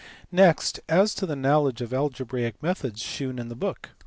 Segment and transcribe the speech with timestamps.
[0.31, 3.89] Next, as to the knowledge of algebraic methods shewn in the book.